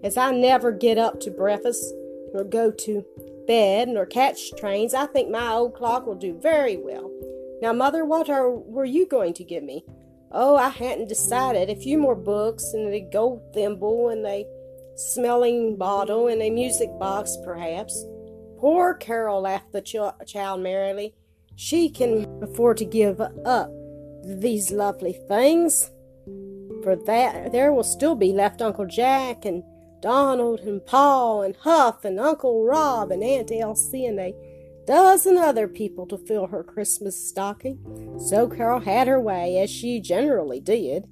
as 0.04 0.18
I 0.18 0.32
never 0.32 0.72
get 0.72 0.98
up 0.98 1.20
to 1.22 1.32
breakfast, 1.32 1.94
nor 2.34 2.44
go 2.44 2.72
to 2.72 3.06
bed, 3.48 3.90
nor 3.90 4.06
catch 4.06 4.56
trains. 4.56 4.94
I 4.94 5.06
think 5.06 5.30
my 5.30 5.52
old 5.52 5.76
clock 5.76 6.08
will 6.08 6.16
do 6.16 6.40
very 6.40 6.78
well. 6.78 7.12
Now, 7.62 7.74
Mother, 7.74 8.06
what 8.06 8.30
are, 8.30 8.50
were 8.50 8.86
you 8.86 9.06
going 9.06 9.34
to 9.36 9.44
give 9.44 9.64
me? 9.64 9.86
Oh, 10.32 10.56
I 10.56 10.70
hadn't 10.70 11.08
decided. 11.08 11.70
A 11.70 11.76
few 11.76 11.98
more 11.98 12.16
books, 12.16 12.74
and 12.74 12.94
a 12.94 13.00
gold 13.00 13.54
thimble, 13.54 14.10
and 14.10 14.26
a 14.26 14.46
smelling 14.96 15.78
bottle, 15.78 16.28
and 16.28 16.42
a 16.42 16.50
music 16.50 16.90
box, 17.00 17.38
perhaps. 17.46 18.04
Poor 18.58 18.96
Carol, 18.96 19.42
laughed 19.42 19.72
the 19.72 19.82
ch- 19.82 20.28
child 20.28 20.62
merrily. 20.62 21.14
She 21.56 21.90
can 21.90 22.42
afford 22.42 22.78
to 22.78 22.86
give 22.86 23.22
up 23.22 23.72
these 24.24 24.72
lovely 24.72 25.14
things 25.14 25.92
for 26.86 26.96
that 26.96 27.52
there 27.52 27.74
will 27.74 27.84
still 27.84 28.14
be 28.14 28.32
left 28.32 28.62
Uncle 28.62 28.86
Jack 28.86 29.44
and 29.44 29.64
Donald 30.04 30.60
and 30.60 30.86
Paul 30.86 31.42
and 31.42 31.56
Hugh 31.64 31.96
and 32.04 32.20
Uncle 32.20 32.64
Rob 32.64 33.10
and 33.10 33.24
Aunt 33.24 33.52
Elsie 33.52 34.06
and 34.06 34.20
a 34.20 34.36
dozen 34.86 35.36
other 35.36 35.68
people 35.68 36.06
to 36.06 36.16
fill 36.16 36.46
her 36.46 36.64
Christmas 36.64 37.28
stocking. 37.28 37.80
So 38.20 38.48
Carol 38.48 38.82
had 38.82 39.08
her 39.08 39.20
way, 39.20 39.58
as 39.58 39.72
she 39.72 40.00
generally 40.00 40.60
did, 40.60 41.08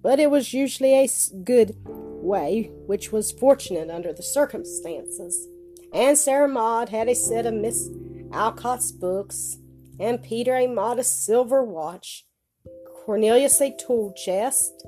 but 0.00 0.20
it 0.20 0.30
was 0.30 0.54
usually 0.54 0.94
a 0.94 1.08
good 1.42 1.74
way, 1.84 2.70
which 2.86 3.10
was 3.10 3.32
fortunate 3.32 3.90
under 3.90 4.12
the 4.12 4.22
circumstances. 4.22 5.48
And 5.92 6.16
Sarah 6.16 6.46
Maud 6.46 6.90
had 6.90 7.08
a 7.08 7.16
set 7.16 7.46
of 7.46 7.54
Miss 7.54 7.90
Alcott's 8.32 8.92
books, 8.92 9.56
and 9.98 10.22
Peter 10.22 10.54
a 10.54 10.68
modest 10.68 11.26
silver 11.26 11.64
watch, 11.64 12.26
Cornelius 13.04 13.60
a 13.60 13.76
tool 13.76 14.12
chest, 14.12 14.86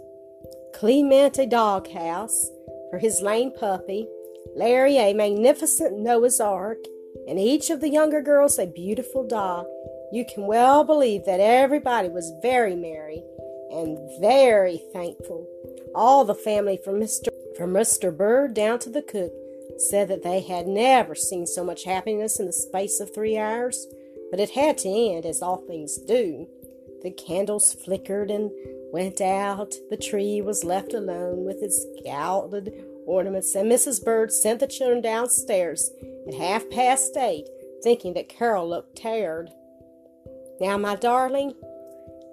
Clement 0.79 1.39
a 1.39 1.47
doghouse 1.47 2.51
for 2.89 3.01
his 3.01 3.21
lame 3.21 3.51
puppy, 3.51 4.07
Larry 4.55 4.97
a 4.97 5.13
magnificent 5.13 5.99
Noah's 5.99 6.39
Ark, 6.39 6.79
and 7.27 7.37
each 7.37 7.69
of 7.71 7.81
the 7.81 7.89
younger 7.89 8.23
girls 8.23 8.61
a 8.61 8.67
beautiful 8.67 9.27
dog. 9.27 9.67
You 10.13 10.25
can 10.25 10.47
well 10.47 10.85
believe 10.85 11.25
that 11.25 11.41
everybody 11.41 12.09
was 12.09 12.33
very 12.43 12.77
merry 12.77 13.25
and 13.73 13.99
very 14.21 14.81
thankful. 14.93 15.49
All 15.97 16.25
the 16.25 16.37
family 16.37 16.79
from 16.85 17.01
Mr. 17.01 17.27
from 17.57 17.73
Mr. 17.73 18.17
Bird 18.17 18.55
down 18.55 18.79
to 18.79 18.89
the 18.89 19.03
cook 19.03 19.33
said 19.79 20.07
that 20.07 20.23
they 20.23 20.39
had 20.39 20.69
never 20.69 21.17
seen 21.17 21.49
so 21.49 21.65
much 21.65 21.83
happiness 21.83 22.39
in 22.39 22.47
the 22.47 22.53
space 22.53 23.01
of 23.01 23.13
three 23.13 23.37
hours, 23.37 23.85
but 24.31 24.39
it 24.39 24.51
had 24.51 24.79
to 24.79 24.89
end 24.89 25.27
as 25.27 25.43
all 25.43 25.57
things 25.57 25.99
do. 25.99 26.47
The 27.03 27.11
candles 27.11 27.73
flickered 27.73 28.31
and 28.31 28.53
went 28.93 29.21
out. 29.21 29.75
The 29.91 29.97
tree 29.97 30.41
was 30.41 30.65
left 30.65 30.95
alone 30.95 31.45
with 31.45 31.63
its 31.63 31.85
gilded 32.03 32.85
ornaments, 33.07 33.55
and 33.55 33.71
Mrs. 33.71 34.05
Bird 34.05 34.33
sent 34.33 34.61
the 34.61 34.67
children 34.67 35.01
downstairs 35.01 35.91
at 36.27 36.35
half 36.35 36.69
past 36.71 37.17
eight, 37.17 37.49
thinking 37.83 38.15
that 38.15 38.29
Carol 38.29 38.69
looked 38.69 39.01
tired. 39.01 39.51
Now, 40.61 40.77
my 40.77 40.97
darling, 40.97 41.55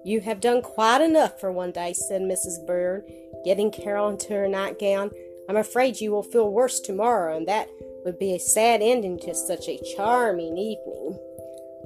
you 0.03 0.21
have 0.21 0.39
done 0.39 0.62
quite 0.62 1.01
enough 1.01 1.39
for 1.39 1.51
one 1.51 1.71
day, 1.71 1.93
said 1.93 2.21
Mrs. 2.21 2.65
Bird, 2.65 3.09
getting 3.43 3.71
Carol 3.71 4.09
into 4.09 4.33
her 4.33 4.47
nightgown. 4.47 5.12
I'm 5.47 5.57
afraid 5.57 6.01
you 6.01 6.12
will 6.12 6.24
feel 6.24 6.51
worse 6.51 6.79
tomorrow, 6.79 7.38
and 7.38 7.47
that 7.47 7.69
would 8.03 8.19
be 8.19 8.33
a 8.33 8.39
sad 8.39 8.81
ending 8.81 9.19
to 9.19 9.33
such 9.33 9.67
a 9.67 9.79
charming 9.95 10.57
evening. 10.57 11.17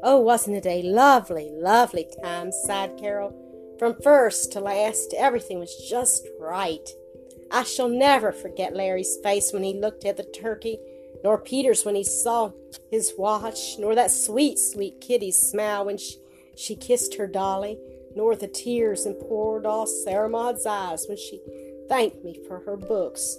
Oh, 0.01 0.19
wasn't 0.19 0.57
it 0.57 0.65
a 0.65 0.81
lovely, 0.81 1.49
lovely 1.53 2.07
time? 2.23 2.51
sighed 2.51 2.97
Carol. 2.97 3.33
From 3.79 3.95
first 4.03 4.51
to 4.51 4.59
last, 4.59 5.13
everything 5.17 5.57
was 5.57 5.73
just 5.89 6.27
right. 6.37 6.87
I 7.49 7.63
shall 7.63 7.87
never 7.87 8.33
forget 8.33 8.75
Larry's 8.75 9.17
face 9.23 9.53
when 9.53 9.63
he 9.63 9.73
looked 9.73 10.03
at 10.03 10.17
the 10.17 10.23
turkey, 10.23 10.77
nor 11.23 11.37
Peter's 11.37 11.85
when 11.85 11.95
he 11.95 12.03
saw 12.03 12.51
his 12.91 13.13
watch, 13.17 13.77
nor 13.79 13.95
that 13.95 14.11
sweet, 14.11 14.59
sweet 14.59 14.99
Kitty's 14.99 15.37
smile 15.37 15.85
when 15.85 15.97
she, 15.97 16.17
she 16.57 16.75
kissed 16.75 17.15
her 17.15 17.25
dolly, 17.25 17.79
nor 18.15 18.35
the 18.35 18.49
tears 18.49 19.05
in 19.05 19.13
poor 19.13 19.61
doll 19.61 19.87
Sarah 19.87 20.29
Maud's 20.29 20.65
eyes 20.65 21.05
when 21.07 21.17
she 21.17 21.39
thanked 21.87 22.21
me 22.23 22.37
for 22.49 22.59
her 22.59 22.75
books. 22.75 23.37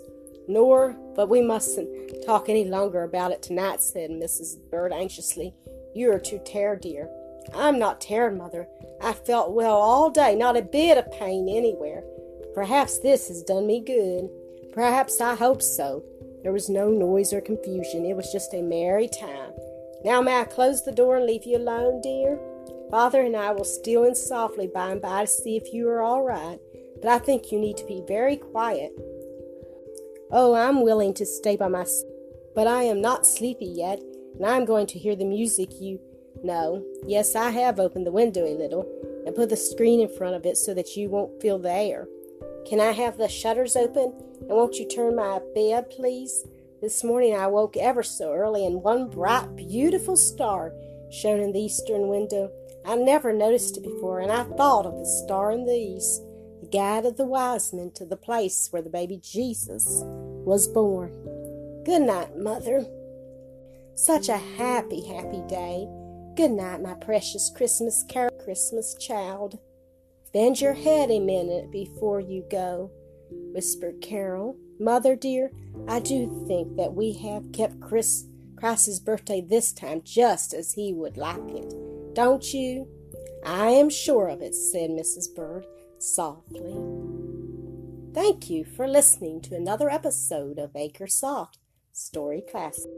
Nor, 0.48 0.96
but 1.14 1.28
we 1.28 1.42
mustn't 1.42 2.24
talk 2.24 2.48
any 2.48 2.64
longer 2.64 3.02
about 3.02 3.30
it 3.30 3.42
tonight, 3.42 3.82
said 3.82 4.10
Mrs. 4.10 4.56
Bird 4.70 4.90
anxiously. 4.90 5.54
You 5.94 6.10
are 6.12 6.18
too 6.18 6.38
tired, 6.38 6.80
dear. 6.80 7.10
I'm 7.54 7.78
not 7.78 8.00
tired, 8.00 8.36
Mother. 8.36 8.68
I 9.02 9.12
felt 9.12 9.52
well 9.52 9.76
all 9.76 10.10
day, 10.10 10.34
not 10.34 10.56
a 10.56 10.62
bit 10.62 10.98
of 10.98 11.10
pain 11.12 11.48
anywhere. 11.48 12.02
Perhaps 12.54 12.98
this 12.98 13.28
has 13.28 13.42
done 13.42 13.66
me 13.66 13.80
good. 13.80 14.28
Perhaps 14.72 15.20
I 15.20 15.34
hope 15.34 15.62
so. 15.62 16.04
There 16.42 16.52
was 16.52 16.68
no 16.68 16.90
noise 16.90 17.32
or 17.32 17.40
confusion. 17.40 18.04
It 18.04 18.16
was 18.16 18.32
just 18.32 18.54
a 18.54 18.62
merry 18.62 19.08
time. 19.08 19.52
Now, 20.04 20.22
may 20.22 20.40
I 20.40 20.44
close 20.44 20.84
the 20.84 20.92
door 20.92 21.16
and 21.16 21.26
leave 21.26 21.44
you 21.44 21.58
alone, 21.58 22.00
dear? 22.00 22.38
Father 22.90 23.20
and 23.22 23.36
I 23.36 23.52
will 23.52 23.64
steal 23.64 24.04
in 24.04 24.14
softly 24.14 24.66
by 24.66 24.90
and 24.90 25.00
by 25.00 25.22
to 25.22 25.26
see 25.26 25.56
if 25.56 25.72
you 25.72 25.88
are 25.88 26.02
all 26.02 26.22
right, 26.22 26.58
but 27.00 27.10
I 27.10 27.18
think 27.18 27.52
you 27.52 27.60
need 27.60 27.76
to 27.76 27.86
be 27.86 28.02
very 28.08 28.36
quiet. 28.36 28.92
Oh, 30.32 30.54
I'm 30.54 30.82
willing 30.82 31.14
to 31.14 31.26
stay 31.26 31.56
by 31.56 31.68
myself, 31.68 32.10
but 32.54 32.66
I 32.66 32.84
am 32.84 33.00
not 33.00 33.26
sleepy 33.26 33.66
yet, 33.66 34.00
and 34.34 34.44
I 34.44 34.56
am 34.56 34.64
going 34.64 34.86
to 34.88 34.98
hear 34.98 35.14
the 35.14 35.24
music 35.24 35.68
you 35.80 36.00
know. 36.42 36.84
Yes, 37.06 37.34
I 37.34 37.50
have 37.50 37.80
opened 37.80 38.06
the 38.06 38.12
window 38.12 38.44
a 38.44 38.56
little 38.56 38.86
and 39.26 39.34
put 39.34 39.50
the 39.50 39.56
screen 39.56 40.00
in 40.00 40.08
front 40.08 40.34
of 40.34 40.46
it 40.46 40.56
so 40.56 40.74
that 40.74 40.96
you 40.96 41.08
won't 41.08 41.40
feel 41.40 41.58
the 41.58 41.72
air. 41.72 42.08
Can 42.66 42.80
I 42.80 42.92
have 42.92 43.18
the 43.18 43.28
shutters 43.28 43.76
open? 43.76 44.12
And 44.40 44.50
won't 44.50 44.76
you 44.76 44.88
turn 44.88 45.16
my 45.16 45.40
bed, 45.54 45.90
please? 45.90 46.46
This 46.80 47.04
morning 47.04 47.34
I 47.34 47.46
woke 47.46 47.76
ever 47.76 48.02
so 48.02 48.32
early, 48.32 48.64
and 48.64 48.82
one 48.82 49.10
bright, 49.10 49.54
beautiful 49.56 50.16
star 50.16 50.72
shone 51.10 51.40
in 51.40 51.52
the 51.52 51.60
eastern 51.60 52.08
window. 52.08 52.50
I 52.86 52.96
never 52.96 53.32
noticed 53.32 53.76
it 53.76 53.82
before, 53.82 54.20
and 54.20 54.32
I 54.32 54.44
thought 54.44 54.86
of 54.86 54.96
the 54.96 55.04
star 55.04 55.50
in 55.52 55.66
the 55.66 55.74
east 55.74 56.22
the 56.60 56.66
guide 56.66 57.06
of 57.06 57.16
the 57.16 57.24
wise 57.24 57.72
men 57.72 57.90
to 57.92 58.04
the 58.04 58.16
place 58.16 58.68
where 58.70 58.82
the 58.82 58.90
baby 58.90 59.18
Jesus 59.22 59.86
was 60.44 60.68
born. 60.68 61.10
Good 61.84 62.02
night, 62.02 62.36
Mother. 62.36 62.86
Such 63.94 64.28
a 64.28 64.36
happy, 64.36 65.06
happy 65.06 65.42
day. 65.48 65.88
Good 66.40 66.52
night, 66.52 66.80
my 66.80 66.94
precious 66.94 67.52
Christmas 67.54 68.02
carol, 68.08 68.32
Christmas 68.42 68.94
child. 68.94 69.58
Bend 70.32 70.58
your 70.58 70.72
head 70.72 71.10
a 71.10 71.20
minute 71.20 71.70
before 71.70 72.18
you 72.18 72.46
go, 72.50 72.90
whispered 73.52 74.00
Carol. 74.00 74.56
Mother 74.78 75.16
dear, 75.16 75.50
I 75.86 76.00
do 76.00 76.42
think 76.48 76.78
that 76.78 76.94
we 76.94 77.12
have 77.18 77.52
kept 77.52 77.82
Chris 77.82 78.24
Christ's 78.56 79.00
birthday 79.00 79.42
this 79.42 79.70
time 79.70 80.00
just 80.02 80.54
as 80.54 80.72
he 80.72 80.94
would 80.94 81.18
like 81.18 81.46
it. 81.50 81.74
Don't 82.14 82.54
you? 82.54 82.88
I 83.44 83.72
am 83.72 83.90
sure 83.90 84.28
of 84.28 84.40
it, 84.40 84.54
said 84.54 84.88
Mrs. 84.88 85.34
Bird 85.36 85.66
softly. 85.98 86.74
Thank 88.14 88.48
you 88.48 88.64
for 88.64 88.88
listening 88.88 89.42
to 89.42 89.56
another 89.56 89.90
episode 89.90 90.58
of 90.58 90.72
AcreSoft 90.72 91.58
Story 91.92 92.42
Classic. 92.50 92.88